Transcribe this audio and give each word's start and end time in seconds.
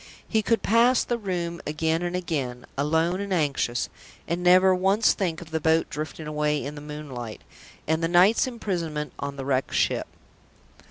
He 0.27 0.41
could 0.41 0.63
pass 0.63 1.03
the 1.03 1.19
room 1.19 1.61
again 1.67 2.01
and 2.01 2.15
again, 2.15 2.65
alone 2.75 3.21
and 3.21 3.31
anxious, 3.31 3.87
and 4.27 4.41
never 4.41 4.73
once 4.73 5.13
think 5.13 5.41
of 5.41 5.51
the 5.51 5.59
boat 5.61 5.91
drifting 5.91 6.25
away 6.25 6.65
in 6.65 6.73
the 6.73 6.81
moonlight, 6.81 7.43
and 7.85 8.01
the 8.01 8.07
night's 8.07 8.47
imprisonment 8.47 9.13
on 9.19 9.35
the 9.35 9.45
Wrecked 9.45 9.75
Ship! 9.75 10.07